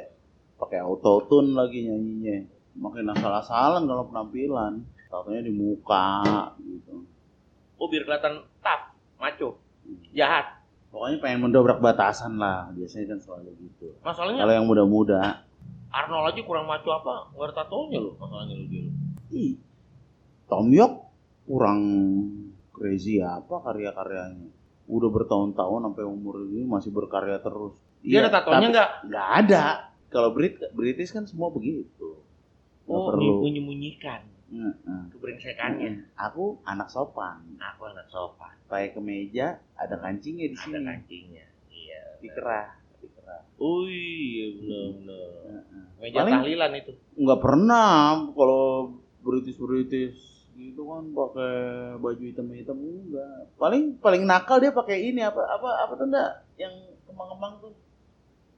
[0.62, 2.46] pakai auto tune lagi nyanyinya,
[2.78, 7.02] makin asal-asalan kalau penampilan, tatonya di muka gitu.
[7.82, 9.58] Oh biar kelihatan taf, maco,
[10.14, 10.59] jahat.
[10.90, 13.94] Pokoknya pengen mendobrak batasan lah, biasanya kan selalu gitu.
[14.02, 15.22] Masalahnya Kalau yang muda-muda,
[15.90, 17.30] Arnold aja kurang maco apa?
[17.30, 18.82] Nggak ada tatonya loh, masalahnya lu dia.
[19.30, 19.54] ih,
[20.46, 20.94] Tom York
[21.46, 21.80] kurang
[22.70, 24.50] crazy apa karya-karyanya.
[24.90, 27.78] Udah bertahun-tahun sampai umur ini masih berkarya terus.
[28.02, 28.90] Dia ada tatonya nggak?
[29.06, 29.62] Nggak ada.
[30.10, 32.18] Kalau Brit British kan semua begitu.
[32.90, 33.46] Nggak Oh, perlu.
[33.46, 35.02] menyembunyikan Heeh.
[35.10, 35.90] kebrengsekannya.
[36.16, 37.38] Aku anak sopan.
[37.56, 38.50] Aku anak sopan.
[38.66, 40.78] Pakai kemeja, ada kancingnya di Ada sini.
[40.80, 41.46] kancingnya.
[41.66, 42.02] Iya.
[42.18, 43.42] Dikerah, dikerah.
[43.56, 45.30] Oh iya benar-benar.
[45.46, 45.84] Heeh.
[45.98, 46.92] Meja Paling- tahlilan itu.
[47.16, 47.90] Nggak pernah
[48.28, 48.64] kalau
[49.20, 50.18] British British
[50.52, 51.54] gitu kan pakai
[51.96, 53.48] baju hitam-hitam enggak.
[53.54, 57.72] Paling paling nakal dia pakai ini apa apa apa tuh enggak yang kembang-kembang tuh.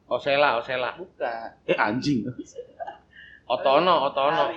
[0.06, 0.92] Osela, Osela.
[0.94, 1.48] Bukan.
[1.64, 2.26] Eh anjing.
[3.44, 4.50] Otono, Otono.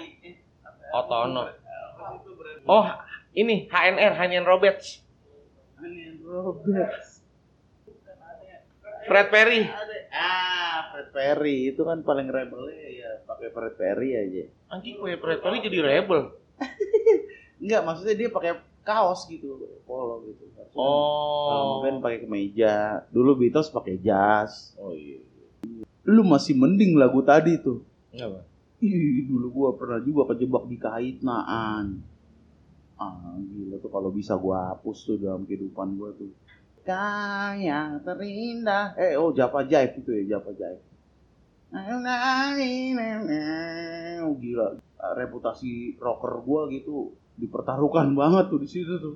[0.96, 1.44] Otono.
[2.66, 2.86] Oh,
[3.34, 5.04] ini HNR, HNR Roberts.
[5.76, 7.20] Aneh, Roberts.
[9.06, 9.62] Fred Perry.
[10.10, 14.44] Ah, Fred Perry itu kan paling rebel ya pakai Fred Perry aja.
[14.72, 16.34] Anjing gue Fred Perry jadi rebel.
[17.62, 20.46] Enggak, maksudnya dia pakai kaos gitu, polo gitu.
[20.56, 21.80] Kalau Oh.
[21.80, 23.06] mungkin pakai kemeja.
[23.10, 24.74] Dulu Beatles pakai jas.
[24.76, 25.22] Oh iya.
[26.04, 27.86] Lu masih mending lagu tadi tuh.
[28.10, 28.42] Kenapa?
[28.84, 32.04] Ih, dulu gua pernah juga kejebak di kait naan.
[33.00, 36.32] Ah, gila tuh kalau bisa gua hapus tuh dalam kehidupan gua tuh.
[36.86, 38.94] Kaya terindah.
[39.00, 40.84] Eh, oh Java Jive itu ya, Java Jive.
[44.24, 44.68] Oh, gila.
[45.16, 49.16] Reputasi rocker gua gitu dipertaruhkan banget tuh di situ tuh.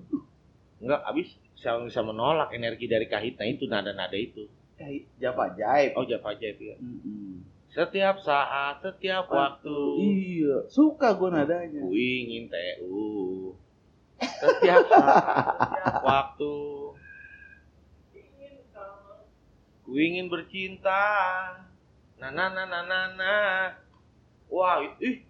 [0.80, 4.48] Enggak, habis siapa bisa menolak energi dari kahitna itu nada-nada itu.
[4.80, 5.92] Eh, Java Jive.
[6.00, 6.76] Oh, Java Jive ya.
[6.80, 7.19] Mm-mm.
[7.70, 9.78] Setiap saat, setiap waktu.
[10.02, 11.80] Iya, suka gua nadanya.
[11.80, 13.54] Ku ingin TU.
[14.20, 15.16] Setiap saat,
[15.64, 16.56] setiap waktu.
[19.80, 21.06] Ku ingin bercinta.
[22.18, 23.72] Nah, nah, nah, nah, nah, nah.
[24.50, 25.22] Wah, ih,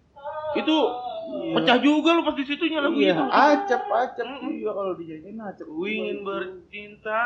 [0.54, 0.76] itu
[1.52, 3.24] pecah juga lu pas di situnya lagu Iya, itu.
[3.28, 4.24] acap, acap.
[4.26, 4.58] Mm-mm.
[4.58, 5.66] Iya, kalau dijadiin acap.
[5.66, 7.20] Ku ingin bercinta.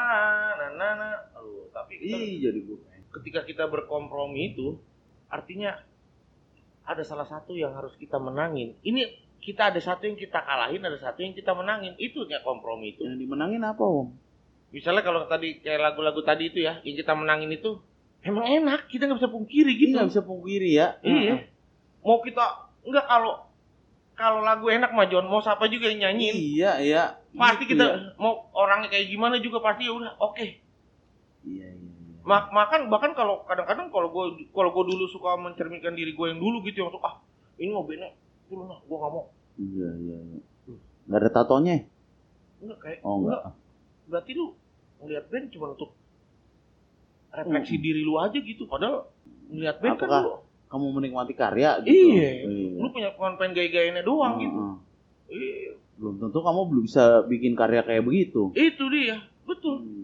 [0.55, 1.15] Nah, nah, nah.
[1.33, 2.79] Aduh, tapi kita- Ih, jadi gue.
[3.15, 4.75] ketika kita berkompromi itu
[5.29, 5.77] artinya
[6.85, 8.77] ada salah satu yang harus kita menangin.
[8.85, 9.03] Ini
[9.41, 11.97] kita ada satu yang kita kalahin, ada satu yang kita menangin.
[11.97, 13.05] Itu ya kompromi itu.
[13.05, 14.09] Yang dimenangin apa, Om?
[14.73, 17.79] Misalnya kalau tadi kayak lagu-lagu tadi itu ya, yang kita menangin itu
[18.25, 19.95] emang enak, kita nggak bisa pungkiri Ini gitu.
[19.97, 20.99] nggak bisa pungkiri ya.
[21.05, 21.47] Iya.
[22.03, 23.49] Mau kita enggak kalau
[24.15, 26.35] kalau lagu enak mah John, mau siapa juga yang nyanyiin.
[26.39, 27.03] Iya, iya.
[27.35, 27.99] Pasti Gitu kita ya.
[28.15, 30.47] mau orangnya kayak gimana juga pasti ya udah oke.
[31.45, 31.74] Iya, iya.
[32.25, 32.27] Iya.
[32.27, 36.39] Mak makan bahkan kalau kadang-kadang kalau gue kalau gue dulu suka mencerminkan diri gue yang
[36.39, 37.15] dulu gitu yang suka ah
[37.55, 40.41] ini mau benek dulu lah gue nggak mau Iya, iya, iya.
[41.05, 41.77] Nggak ada tatonya?
[42.59, 43.53] enggak kayak Oh, enggak.
[44.05, 44.57] berarti lu
[44.99, 45.93] ngeliat band cuma untuk
[47.31, 49.11] refleksi diri lu aja gitu padahal
[49.47, 50.25] ngeliat band kan Hmm.
[50.25, 50.33] Lu
[50.67, 52.51] kamu menikmati karya gitu Iya.
[52.75, 54.75] lu punya konten gaya-gayanya doang gitu Heeh.
[55.31, 55.73] Iya.
[55.95, 60.04] belum tentu kamu belum bisa bikin karya kayak begitu itu dia betul Hmm.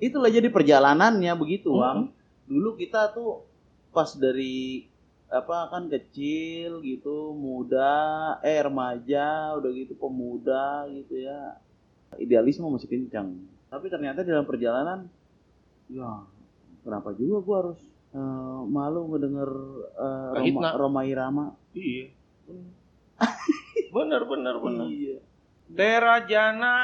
[0.00, 2.08] Itulah jadi perjalanannya begitu bang
[2.50, 3.46] dulu kita tuh
[3.94, 4.90] pas dari
[5.30, 11.54] apa kan kecil gitu muda eh remaja udah gitu pemuda gitu ya.
[12.18, 13.38] Idealisme masih kencang.
[13.70, 15.06] Tapi ternyata dalam perjalanan
[15.86, 16.26] ya
[16.82, 19.50] kenapa juga gua harus eh, malu ngedenger
[19.94, 20.70] eh, Roma.
[20.74, 21.46] Roma Irama.
[21.78, 22.10] Iya.
[23.94, 25.18] Bener bener bener iya.
[25.70, 26.78] Terajana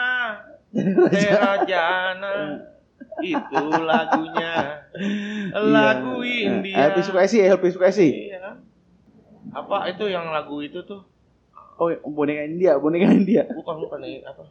[0.74, 2.34] Terajana
[3.18, 4.84] itu lagunya.
[5.52, 6.42] Lagu Iya.
[6.50, 6.76] India.
[6.90, 8.38] Eh, Sukesi LP Sukesi iya.
[8.40, 8.56] Kan
[9.52, 11.00] apa itu yang lagu itu tuh?
[11.76, 13.44] Oh boneka India boneka India.
[13.46, 14.42] Bukan bukan apa?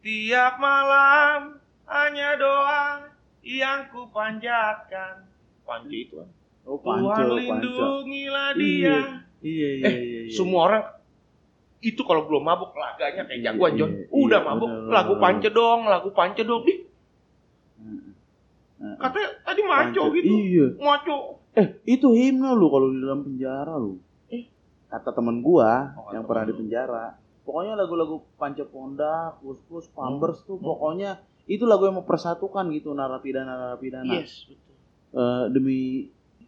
[0.00, 2.84] Tiap malam hanya doa
[3.40, 5.26] yang ku panjatkan
[5.62, 6.28] panci itu kan?
[6.62, 7.10] Oh Tuhan Panco.
[7.10, 8.58] Panco lindungilah Iya.
[8.58, 8.96] dia.
[9.40, 10.30] iya iya Eh, iya, iya.
[10.30, 10.84] semua orang
[11.80, 13.90] itu kalau belum mabuk laganya kayak jagoan Iya, John.
[13.90, 16.62] Iya, udah iya, mabuk bener, lagu pance dong lagu pance dong.
[16.66, 16.78] Ih.
[18.80, 20.14] Katanya tadi maco Panco.
[20.14, 20.66] gitu Iya.
[20.76, 21.18] maco
[21.52, 23.98] Eh, itu himne lu kalau di dalam penjara lu.
[24.28, 24.46] Eh.
[24.86, 27.04] Kata temen gua Oh, kata yang pernah temen di penjara.
[27.42, 30.66] Pokoknya lagu-lagu Panca Ponda, Kus-Kus, Pampers tuh Hmm.
[30.66, 31.10] pokoknya
[31.44, 34.06] itu lagu yang mempersatukan gitu narapidana-narapidana.
[34.14, 34.74] yes betul
[35.10, 35.80] Eh, demi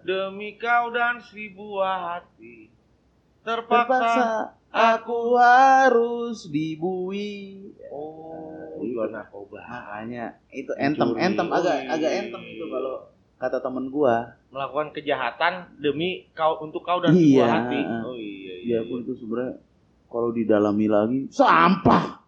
[0.00, 2.70] demi kau dan seribu hati
[3.40, 4.26] terpaksa, terpaksa
[4.72, 7.60] aku harus dibui.
[7.86, 11.22] oh jual narkoba Makanya itu entem Mencuri.
[11.22, 12.94] entem agak agak entem itu kalau
[13.36, 14.36] kata temen gua.
[14.48, 17.20] melakukan kejahatan demi kau untuk kau dan Iya.
[17.38, 19.54] sebuah hati oh iya iya, Dia pun itu sebenarnya
[20.06, 22.20] kalau didalami lagi sampah.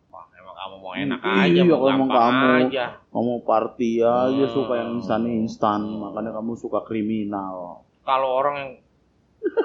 [0.55, 2.65] Kamu mau enak Iya, aja mau kalau emang gampang kamu.
[2.65, 4.55] aja kamu party aja Hmm.
[4.55, 8.71] suka yang instan-instan makanya kamu suka kriminal kalau orang yang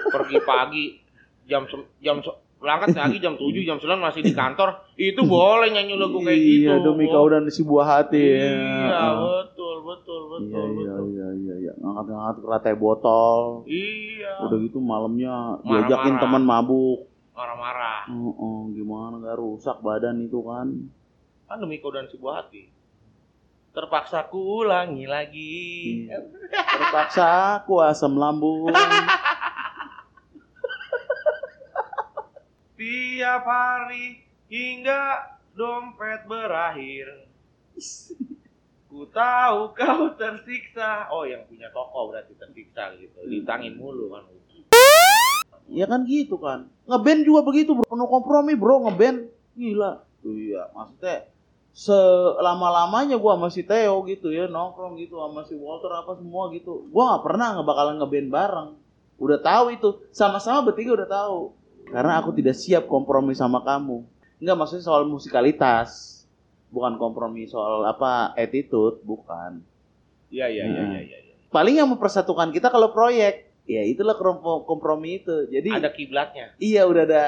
[0.09, 0.85] pergi pagi
[1.45, 1.63] jam
[1.97, 2.19] jam
[2.59, 4.83] berangkat pagi jam 7 jam 9 masih di kantor.
[4.99, 8.19] Itu boleh nyanyi lagu kayak gitu iya demi kau dan si buah hati.
[8.19, 9.07] Iya ya.
[9.15, 11.05] betul betul iya betul iya betul.
[11.07, 11.73] iya iya iya.
[11.79, 13.63] Ngangkat-ngangkat rantai botol.
[13.63, 14.33] Iya.
[14.43, 15.71] Udah gitu malamnya Marah-marah.
[15.71, 16.99] diajakin teman mabuk.
[17.31, 18.01] Marah-marah.
[18.11, 20.67] Oh, oh, gimana nggak rusak badan itu kan?
[21.47, 22.67] Kan demi kau dan sebuah hati.
[23.71, 25.55] Terpaksa ku ulangi lagi.
[26.11, 26.19] Iya.
[26.49, 28.73] terpaksa aku asam lambung
[32.79, 37.27] tiap hari hingga dompet berakhir.
[38.87, 41.11] Ku tahu kau tersiksa.
[41.11, 43.19] Oh yang punya toko berarti tersiksa gitu.
[43.27, 44.23] Ditangin mulu kan.
[45.69, 46.71] Ya kan gitu kan.
[46.87, 47.85] Ngeband juga begitu bro.
[47.85, 48.87] Penuh kompromi bro.
[48.87, 49.27] Ngeband.
[49.59, 50.07] Gila.
[50.23, 51.27] Iya maksudnya
[51.69, 56.51] selama lamanya gua sama si Theo gitu ya nongkrong gitu sama si Walter apa semua
[56.51, 56.87] gitu.
[56.91, 58.69] Gua nggak pernah nggak bakalan ngeband bareng.
[59.19, 59.89] Udah tahu itu.
[60.15, 61.58] Sama-sama bertiga udah tahu
[61.89, 64.05] karena aku tidak siap kompromi sama kamu.
[64.39, 66.21] Nggak maksudnya soal musikalitas.
[66.69, 69.65] Bukan kompromi soal apa attitude bukan.
[70.29, 71.01] Iya iya iya Nah.
[71.01, 71.35] iya iya.
[71.49, 73.49] Paling yang mempersatukan kita kalau proyek.
[73.69, 74.17] Ya itulah
[74.65, 75.45] kompromi, itu.
[75.49, 76.57] Jadi ada kiblatnya.
[76.57, 77.25] Iya udah ada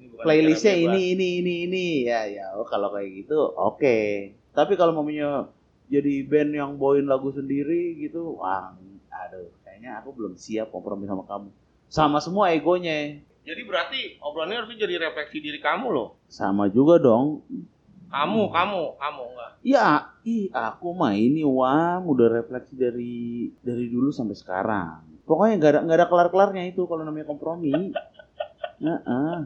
[0.00, 1.86] bukan playlistnya ini ini ini ini.
[2.08, 3.96] Ya ya oh, kalau kayak gitu oke.
[4.56, 5.48] Tapi kalau maunya
[5.88, 8.72] jadi band yang bawain lagu sendiri gitu wah
[9.12, 11.52] aduh kayaknya aku belum siap kompromi sama kamu
[11.94, 13.22] sama semua egonya.
[13.46, 16.18] Jadi berarti obrolannya harusnya jadi refleksi diri kamu loh.
[16.26, 17.46] Sama juga dong.
[18.10, 18.50] Kamu Hmm.
[18.50, 19.50] kamu kamu enggak.
[19.62, 19.86] Ya
[20.26, 23.14] ih aku mah ini wah udah refleksi dari
[23.62, 25.22] dari dulu sampai sekarang.
[25.22, 27.70] Pokoknya nggak ada nggak ada kelar kelarnya itu kalau namanya kompromi.
[28.84, 29.36] Heeh.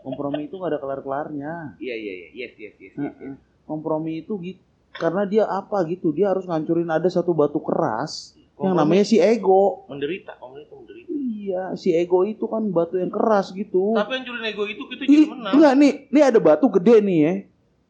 [0.00, 2.28] kompromi itu nggak ada kelar kelarnya iya iya iya.
[2.32, 3.36] Yes yes yes, yes, yes.
[3.68, 4.62] Kompromi itu gitu
[4.96, 9.20] karena dia apa gitu dia harus ngancurin ada satu batu keras yang Kompromi namanya si
[9.20, 9.84] ego.
[9.86, 11.12] Menderita kompromi itu menderita
[11.48, 13.96] iya si ego itu kan batu yang keras gitu.
[13.96, 15.52] Tapi yang curi ego itu kita jadi menang.
[15.56, 17.34] enggak nih nih ada batu gede nih ya.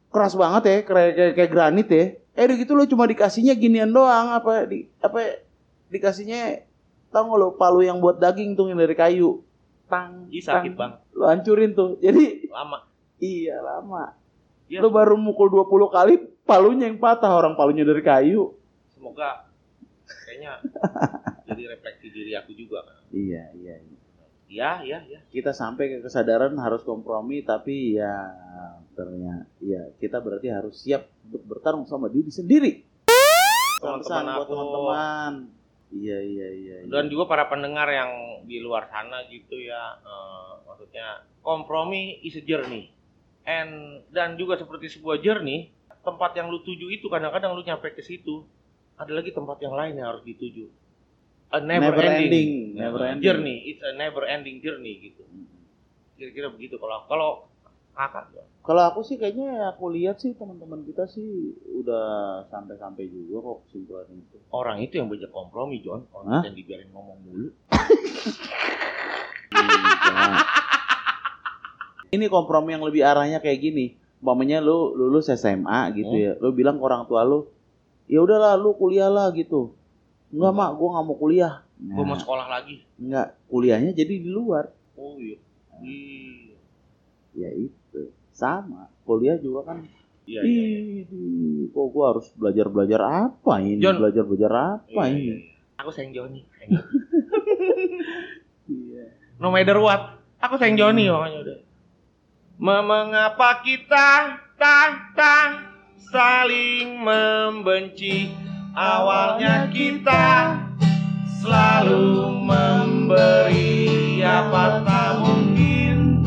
[0.09, 2.05] Keras banget ya kayak kayak, kayak granit ya.
[2.39, 5.43] Eh udah gitu lo cuma dikasihnya ginian doang apa di apa
[5.91, 6.63] dikasihnya
[7.11, 9.43] tau nggak lo palu yang buat daging tuh yang dari kayu.
[9.89, 10.95] Tang Ih, sakit tang.
[10.95, 12.87] banget lo hancurin tuh jadi lama.
[13.19, 14.15] Iya lama.
[14.71, 16.13] Ya lo baru mukul 20 kali
[16.47, 18.55] palunya yang patah orang palunya dari kayu.
[18.93, 19.48] Semoga
[20.25, 20.51] kayaknya
[21.47, 23.97] jadi refleksi diri aku juga kan iya iya iya.
[24.49, 28.33] iya iya iya kita sampai ke kesadaran harus kompromi tapi ya
[28.93, 32.85] ternyata ya kita berarti harus siap untuk bertarung sama diri sendiri
[33.79, 34.43] Teman-teman aku.
[34.51, 35.33] teman-teman
[35.95, 36.91] iya iya iya iya.
[36.91, 42.43] dan juga para pendengar yang di luar sana gitu ya eh, maksudnya kompromi is a
[42.43, 42.91] journey
[43.47, 48.03] and dan juga seperti sebuah journey tempat yang lu tuju itu kadang-kadang lu nyampe ke
[48.05, 48.45] situ
[48.99, 50.67] ada lagi tempat yang lain yang harus dituju
[51.49, 53.23] a never, Never ending, ending, never ending.
[53.23, 55.23] journey it's a never ending journey gitu
[56.13, 57.29] kira-kira begitu kalau kalau
[57.91, 58.27] kakak
[58.59, 61.25] Kalau aku sih kayaknya aku lihat sih teman-teman kita sih
[61.73, 62.05] udah
[62.45, 64.37] sampai-sampai juga kok kesimpulan itu.
[64.51, 66.21] orang itu yang banyak kompromi John Hah?
[66.21, 67.49] orang yang dibiarin ngomong mulu
[69.49, 70.45] Iya.
[72.09, 73.85] Ini kompromi yang lebih arahnya kayak gini.
[74.19, 76.25] Umpamanya lu lulus SMA gitu Hmm.
[76.25, 76.31] ya.
[76.37, 77.45] Lu bilang ke orang tua lu,
[78.09, 79.77] "Ya udahlah lu kuliah lah gitu."
[80.29, 81.53] Enggak, Mak, gua nggak mau kuliah.
[81.79, 84.67] gue mau Nah, sekolah lagi enggak, kuliahnya jadi di luar.
[84.93, 85.39] oh iya
[85.79, 86.57] iya
[87.31, 88.11] Ya itu.
[88.29, 88.91] Sama.
[89.01, 89.77] Kuliah juga kan
[90.23, 91.03] iya iya, iya.
[91.67, 93.79] Kok gua harus belajar-belajar apa ini?
[93.79, 93.97] John.
[93.97, 95.21] Belajar-belajar apa Iya, ini?
[95.23, 95.53] iya, iya.
[95.77, 96.41] aku sayang Joni.
[98.67, 99.05] Iya.
[99.37, 100.01] no matter what
[100.37, 101.57] aku sayang Joni makanya udah
[102.59, 104.07] Me- mengapa kita
[104.53, 105.47] tak tak
[105.99, 108.31] saling membenci.
[108.71, 110.55] Awalnya kita
[111.43, 116.23] selalu memberi apa tak mungkin.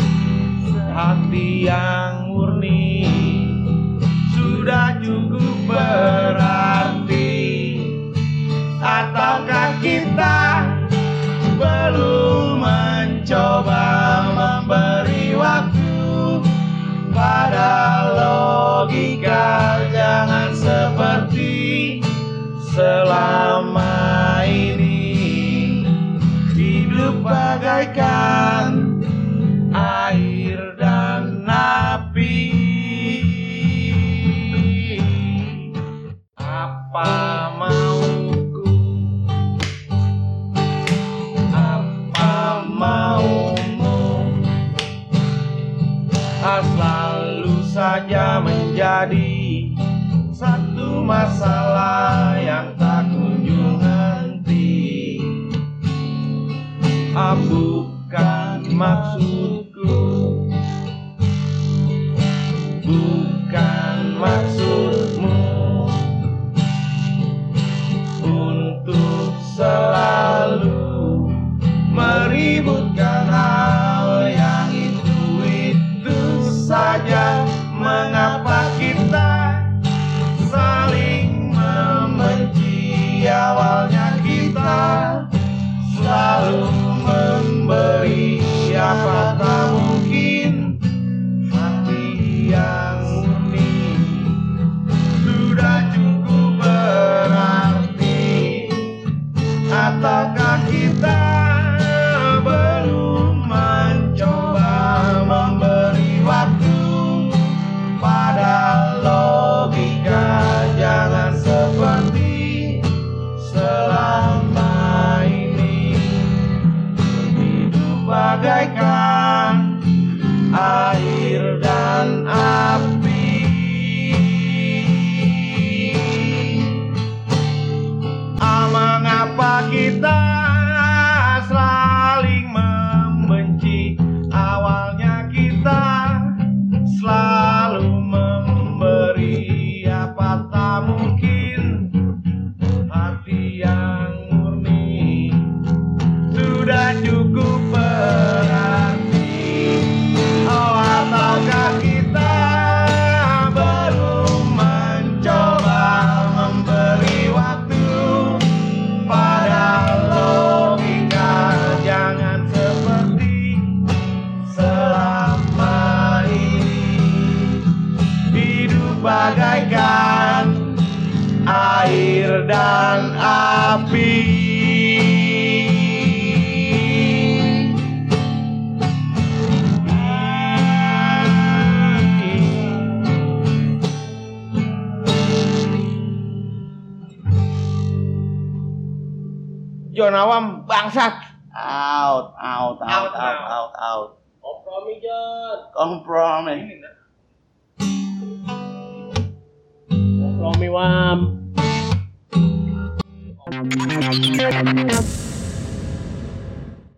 [0.93, 3.09] Hati yang murni
[4.37, 7.41] sudah cukup berarti.
[8.77, 10.32] Ataukah kita
[22.73, 25.05] selama ini.
[26.57, 28.97] Hidup bagaikan
[29.77, 32.49] air dan api.
[36.41, 37.13] Apa
[37.61, 38.73] mauku?
[41.53, 44.01] Apa maumu?
[46.63, 49.73] Selalu saja menjadi
[50.31, 52.32] satu masalah